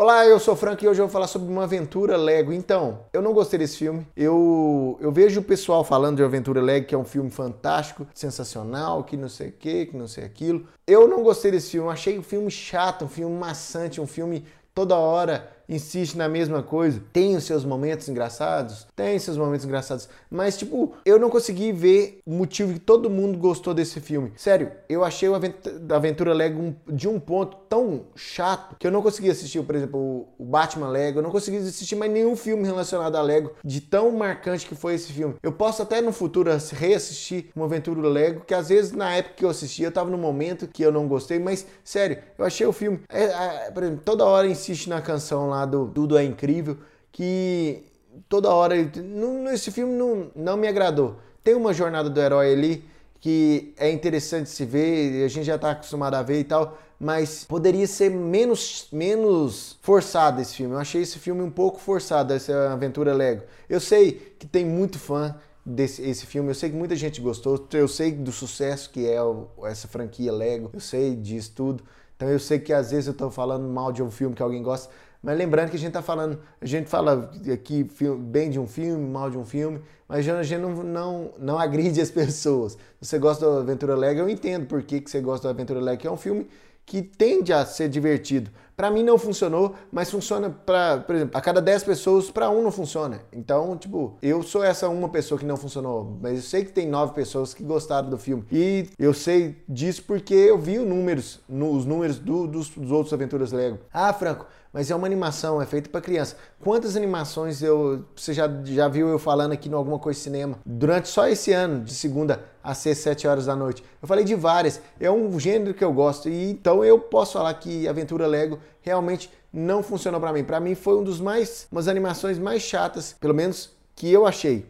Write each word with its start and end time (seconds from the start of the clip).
Olá, 0.00 0.24
eu 0.24 0.40
sou 0.40 0.54
o 0.54 0.56
Frank 0.56 0.82
e 0.82 0.88
hoje 0.88 0.98
eu 0.98 1.04
vou 1.04 1.12
falar 1.12 1.26
sobre 1.26 1.52
uma 1.52 1.64
aventura 1.64 2.16
Lego. 2.16 2.54
Então, 2.54 3.00
eu 3.12 3.20
não 3.20 3.34
gostei 3.34 3.58
desse 3.58 3.76
filme. 3.76 4.06
Eu, 4.16 4.96
eu 4.98 5.12
vejo 5.12 5.40
o 5.40 5.44
pessoal 5.44 5.84
falando 5.84 6.16
de 6.16 6.22
Aventura 6.22 6.62
Lego, 6.62 6.86
que 6.86 6.94
é 6.94 6.98
um 6.98 7.04
filme 7.04 7.28
fantástico, 7.28 8.06
sensacional, 8.14 9.04
que 9.04 9.14
não 9.14 9.28
sei 9.28 9.50
o 9.50 9.52
que, 9.52 9.84
que 9.84 9.94
não 9.98 10.08
sei 10.08 10.24
aquilo. 10.24 10.66
Eu 10.86 11.06
não 11.06 11.22
gostei 11.22 11.50
desse 11.50 11.72
filme. 11.72 11.90
Achei 11.90 12.16
o 12.16 12.22
filme 12.22 12.50
chato, 12.50 13.04
um 13.04 13.08
filme 13.08 13.36
maçante, 13.36 14.00
um 14.00 14.06
filme 14.06 14.46
toda 14.74 14.96
hora 14.96 15.50
insiste 15.70 16.16
na 16.16 16.28
mesma 16.28 16.62
coisa. 16.62 17.00
Tem 17.12 17.36
os 17.36 17.44
seus 17.44 17.64
momentos 17.64 18.08
engraçados? 18.08 18.86
Tem 18.94 19.18
seus 19.18 19.36
momentos 19.36 19.64
engraçados. 19.64 20.08
Mas, 20.30 20.58
tipo, 20.58 20.92
eu 21.04 21.18
não 21.18 21.30
consegui 21.30 21.72
ver 21.72 22.20
o 22.26 22.32
motivo 22.32 22.72
que 22.74 22.80
todo 22.80 23.08
mundo 23.08 23.38
gostou 23.38 23.72
desse 23.72 24.00
filme. 24.00 24.32
Sério, 24.36 24.72
eu 24.88 25.04
achei 25.04 25.28
o 25.28 25.34
Aventura 25.34 26.34
Lego 26.34 26.74
de 26.86 27.08
um 27.08 27.20
ponto 27.20 27.56
tão 27.68 28.06
chato 28.16 28.76
que 28.78 28.86
eu 28.86 28.90
não 28.90 29.00
consegui 29.00 29.30
assistir, 29.30 29.62
por 29.62 29.74
exemplo, 29.74 30.26
o 30.38 30.44
Batman 30.44 30.88
Lego. 30.88 31.20
Eu 31.20 31.22
não 31.22 31.30
consegui 31.30 31.58
assistir 31.58 31.94
mais 31.94 32.10
nenhum 32.10 32.34
filme 32.36 32.64
relacionado 32.64 33.14
a 33.16 33.22
Lego 33.22 33.52
de 33.64 33.80
tão 33.80 34.10
marcante 34.10 34.66
que 34.66 34.74
foi 34.74 34.94
esse 34.94 35.12
filme. 35.12 35.36
Eu 35.42 35.52
posso 35.52 35.82
até 35.82 36.00
no 36.00 36.12
futuro 36.12 36.50
reassistir 36.72 37.46
uma 37.54 37.66
Aventura 37.66 38.00
Lego, 38.08 38.40
que 38.46 38.54
às 38.54 38.68
vezes 38.68 38.92
na 38.92 39.14
época 39.14 39.34
que 39.36 39.44
eu 39.44 39.50
assisti 39.50 39.82
eu 39.82 39.92
tava 39.92 40.10
no 40.10 40.18
momento 40.18 40.66
que 40.66 40.82
eu 40.82 40.90
não 40.90 41.06
gostei, 41.06 41.38
mas 41.38 41.66
sério, 41.84 42.18
eu 42.36 42.44
achei 42.44 42.66
o 42.66 42.72
filme. 42.72 43.00
É, 43.08 43.24
é, 43.24 43.70
por 43.70 43.82
exemplo, 43.82 44.02
toda 44.04 44.24
hora 44.24 44.46
insiste 44.46 44.88
na 44.88 45.00
canção 45.00 45.48
lá 45.48 45.59
do 45.64 45.88
Tudo 45.88 46.16
é 46.16 46.24
Incrível, 46.24 46.78
que 47.12 47.84
toda 48.28 48.50
hora. 48.50 48.74
Não, 48.96 49.50
esse 49.50 49.70
filme 49.70 49.94
não, 49.94 50.30
não 50.34 50.56
me 50.56 50.68
agradou. 50.68 51.16
Tem 51.42 51.54
uma 51.54 51.72
jornada 51.72 52.10
do 52.10 52.20
herói 52.20 52.52
ali 52.52 52.84
que 53.20 53.74
é 53.76 53.90
interessante 53.90 54.48
se 54.48 54.64
ver, 54.64 55.24
a 55.24 55.28
gente 55.28 55.44
já 55.44 55.56
está 55.56 55.72
acostumado 55.72 56.14
a 56.14 56.22
ver 56.22 56.40
e 56.40 56.44
tal, 56.44 56.78
mas 56.98 57.44
poderia 57.44 57.86
ser 57.86 58.10
menos, 58.10 58.88
menos 58.90 59.78
forçado 59.82 60.40
esse 60.40 60.56
filme. 60.56 60.74
Eu 60.74 60.78
achei 60.78 61.02
esse 61.02 61.18
filme 61.18 61.42
um 61.42 61.50
pouco 61.50 61.78
forçado, 61.78 62.32
essa 62.32 62.72
aventura 62.72 63.12
Lego. 63.12 63.42
Eu 63.68 63.78
sei 63.78 64.12
que 64.38 64.46
tem 64.46 64.64
muito 64.64 64.98
fã 64.98 65.34
desse 65.64 66.02
esse 66.02 66.24
filme, 66.24 66.48
eu 66.48 66.54
sei 66.54 66.70
que 66.70 66.76
muita 66.76 66.96
gente 66.96 67.20
gostou, 67.20 67.68
eu 67.74 67.86
sei 67.86 68.10
do 68.12 68.32
sucesso 68.32 68.88
que 68.88 69.06
é 69.06 69.18
essa 69.64 69.86
franquia 69.86 70.32
Lego, 70.32 70.70
eu 70.72 70.80
sei 70.80 71.14
disso 71.14 71.52
tudo. 71.54 71.84
Então 72.16 72.28
eu 72.28 72.38
sei 72.38 72.58
que 72.58 72.72
às 72.72 72.90
vezes 72.90 73.06
eu 73.06 73.12
estou 73.12 73.30
falando 73.30 73.68
mal 73.68 73.92
de 73.92 74.02
um 74.02 74.10
filme 74.10 74.34
que 74.34 74.42
alguém 74.42 74.62
gosta, 74.62 74.90
mas 75.22 75.36
lembrando 75.36 75.70
que 75.70 75.76
a 75.76 75.78
gente 75.78 75.88
está 75.88 76.00
falando, 76.00 76.38
a 76.60 76.66
gente 76.66 76.88
fala 76.88 77.30
aqui 77.52 77.86
bem 78.18 78.48
de 78.48 78.58
um 78.58 78.66
filme, 78.66 79.06
mal 79.06 79.30
de 79.30 79.36
um 79.36 79.44
filme, 79.44 79.80
mas 80.08 80.26
a 80.26 80.42
gente 80.42 80.60
não, 80.60 80.82
não, 80.82 81.32
não 81.38 81.58
agride 81.58 82.00
as 82.00 82.10
pessoas. 82.10 82.78
Você 83.00 83.18
gosta 83.18 83.44
do 83.44 83.58
Aventura 83.58 83.94
Lego, 83.94 84.20
eu 84.20 84.28
entendo 84.28 84.66
por 84.66 84.82
que, 84.82 85.00
que 85.00 85.10
você 85.10 85.20
gosta 85.20 85.46
do 85.46 85.50
Aventura 85.50 85.80
Lego, 85.80 86.00
que 86.00 86.06
é 86.06 86.10
um 86.10 86.16
filme 86.16 86.48
que 86.86 87.02
tende 87.02 87.52
a 87.52 87.64
ser 87.66 87.88
divertido. 87.88 88.50
Para 88.80 88.90
mim 88.90 89.02
não 89.02 89.18
funcionou, 89.18 89.74
mas 89.92 90.10
funciona 90.10 90.48
para, 90.48 91.00
por 91.00 91.14
exemplo, 91.14 91.36
a 91.36 91.40
cada 91.42 91.60
10 91.60 91.84
pessoas, 91.84 92.30
para 92.30 92.48
um 92.48 92.62
não 92.62 92.72
funciona. 92.72 93.20
Então, 93.30 93.76
tipo, 93.76 94.16
eu 94.22 94.42
sou 94.42 94.64
essa 94.64 94.88
uma 94.88 95.10
pessoa 95.10 95.38
que 95.38 95.44
não 95.44 95.58
funcionou, 95.58 96.16
mas 96.18 96.36
eu 96.36 96.42
sei 96.42 96.64
que 96.64 96.72
tem 96.72 96.88
nove 96.88 97.12
pessoas 97.12 97.52
que 97.52 97.62
gostaram 97.62 98.08
do 98.08 98.16
filme. 98.16 98.42
E 98.50 98.88
eu 98.98 99.12
sei 99.12 99.62
disso 99.68 100.02
porque 100.06 100.32
eu 100.32 100.56
vi 100.56 100.78
os 100.78 100.88
números, 100.88 101.40
os 101.46 101.84
números 101.84 102.18
do, 102.18 102.46
dos, 102.46 102.70
dos 102.70 102.90
outros 102.90 103.12
Aventuras 103.12 103.52
Lego. 103.52 103.80
Ah, 103.92 104.14
Franco, 104.14 104.46
mas 104.72 104.90
é 104.90 104.94
uma 104.94 105.06
animação, 105.06 105.60
é 105.60 105.66
feita 105.66 105.90
para 105.90 106.00
criança. 106.00 106.36
Quantas 106.60 106.96
animações 106.96 107.60
eu 107.60 108.04
você 108.14 108.32
já, 108.32 108.48
já 108.64 108.86
viu 108.88 109.08
eu 109.08 109.18
falando 109.18 109.52
aqui 109.52 109.68
no 109.68 109.76
Alguma 109.76 109.98
Coisa 109.98 110.18
Cinema? 110.18 110.58
Durante 110.64 111.08
só 111.08 111.26
esse 111.28 111.52
ano, 111.52 111.82
de 111.82 111.92
segunda 111.92 112.44
a 112.62 112.74
sexta, 112.74 113.04
sete 113.04 113.26
horas 113.26 113.46
da 113.46 113.56
noite. 113.56 113.82
Eu 114.00 114.06
falei 114.06 114.24
de 114.24 114.34
várias. 114.34 114.80
É 115.00 115.10
um 115.10 115.40
gênero 115.40 115.74
que 115.74 115.82
eu 115.82 115.92
gosto 115.92 116.28
e 116.28 116.50
então 116.50 116.84
eu 116.84 116.98
posso 116.98 117.32
falar 117.32 117.52
que 117.54 117.88
Aventura 117.88 118.26
Lego 118.26 118.58
realmente 118.80 119.30
não 119.52 119.82
funcionou 119.82 120.20
para 120.20 120.32
mim. 120.32 120.44
Para 120.44 120.60
mim 120.60 120.74
foi 120.74 120.98
um 120.98 121.04
dos 121.04 121.20
mais 121.20 121.66
umas 121.70 121.88
animações 121.88 122.38
mais 122.38 122.62
chatas, 122.62 123.14
pelo 123.20 123.34
menos 123.34 123.70
que 123.94 124.10
eu 124.10 124.26
achei. 124.26 124.66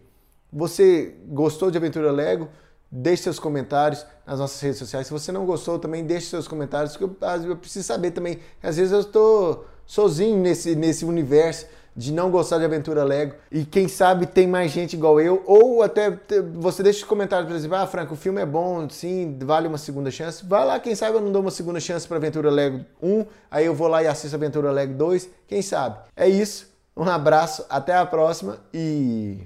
Você 0.53 1.15
gostou 1.27 1.71
de 1.71 1.79
Aventura 1.79 2.11
Lego? 2.11 2.49
Deixe 2.91 3.23
seus 3.23 3.39
comentários 3.39 4.05
nas 4.27 4.41
nossas 4.41 4.61
redes 4.61 4.79
sociais. 4.79 5.07
Se 5.07 5.13
você 5.13 5.31
não 5.31 5.47
gostou, 5.47 5.79
também 5.79 6.05
deixe 6.05 6.27
seus 6.27 6.49
comentários, 6.49 6.97
porque 6.97 7.05
eu, 7.05 7.51
eu 7.51 7.57
preciso 7.57 7.87
saber 7.87 8.11
também. 8.11 8.41
Às 8.61 8.77
vezes 8.77 8.93
eu 8.93 9.01
estou 9.01 9.67
sozinho 9.87 10.39
nesse, 10.39 10.75
nesse 10.75 11.05
universo 11.05 11.67
de 11.97 12.13
não 12.13 12.31
gostar 12.31 12.59
de 12.59 12.65
aventura 12.65 13.05
Lego. 13.05 13.35
E 13.51 13.65
quem 13.65 13.89
sabe 13.89 14.27
tem 14.27 14.47
mais 14.47 14.71
gente 14.71 14.95
igual 14.95 15.21
eu 15.21 15.43
ou 15.47 15.83
até 15.83 16.19
você 16.55 16.83
deixa 16.83 17.01
os 17.01 17.05
comentários 17.05 17.49
por 17.49 17.57
exemplo 17.57 17.77
ah 17.77 17.87
Franco 17.87 18.15
o 18.15 18.17
filme 18.17 18.41
é 18.41 18.47
bom 18.47 18.89
sim 18.89 19.37
vale 19.43 19.69
uma 19.69 19.79
segunda 19.79 20.11
chance. 20.11 20.45
Vai 20.45 20.65
lá 20.65 20.79
quem 20.79 20.95
sabe 20.95 21.17
eu 21.17 21.21
não 21.21 21.33
dou 21.33 21.43
uma 21.43 21.51
segunda 21.51 21.81
chance 21.81 22.07
para 22.07 22.17
aventura 22.17 22.51
Lego 22.51 22.85
1 23.03 23.25
aí 23.51 23.67
eu 23.67 23.75
vou 23.75 23.89
lá 23.89 24.03
e 24.03 24.07
assisto 24.07 24.37
aventura 24.37 24.71
Lego 24.71 24.95
2 24.95 25.29
quem 25.47 25.63
sabe? 25.63 25.99
É 26.17 26.29
isso 26.29 26.71
um 26.97 27.05
abraço 27.05 27.65
até 27.69 27.95
a 27.95 28.05
próxima 28.05 28.59
e 28.75 29.39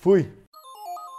fui 0.00 0.30